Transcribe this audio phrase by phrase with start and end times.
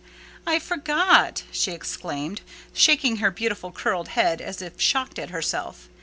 [0.47, 2.41] "I forgot!" she exclaimed,
[2.73, 5.89] shaking her beautiful curled head, as if shocked at herself.